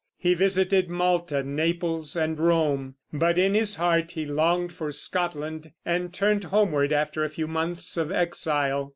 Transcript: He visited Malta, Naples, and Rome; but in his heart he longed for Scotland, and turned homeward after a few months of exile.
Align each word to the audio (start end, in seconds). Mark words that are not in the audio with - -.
He 0.17 0.33
visited 0.33 0.89
Malta, 0.89 1.43
Naples, 1.43 2.15
and 2.15 2.39
Rome; 2.39 2.95
but 3.13 3.37
in 3.37 3.53
his 3.53 3.75
heart 3.75 4.13
he 4.13 4.25
longed 4.25 4.73
for 4.73 4.91
Scotland, 4.91 5.73
and 5.85 6.11
turned 6.11 6.45
homeward 6.45 6.91
after 6.91 7.23
a 7.23 7.29
few 7.29 7.47
months 7.47 7.97
of 7.97 8.11
exile. 8.11 8.89